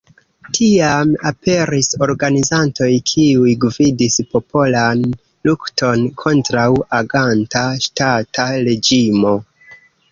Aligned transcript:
Tiam 0.57 1.11
aperis 1.29 1.89
organizantoj 2.05 2.89
kiuj 3.11 3.53
gvidis 3.67 4.17
popolan 4.33 5.05
lukton 5.51 6.11
kontraŭ 6.25 6.69
aganta 7.03 7.67
ŝtata 7.87 8.51
reĝimo. 8.69 9.39